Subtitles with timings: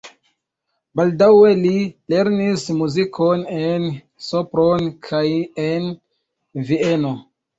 [0.99, 1.73] Baldaŭe li
[2.13, 3.85] lernis muzikon en
[4.29, 5.23] Sopron kaj
[5.67, 5.87] en
[6.71, 7.13] Vieno.